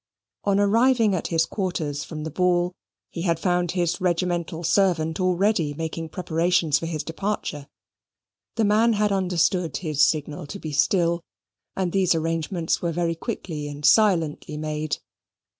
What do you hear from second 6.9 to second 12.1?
departure: the man had understood his signal to be still, and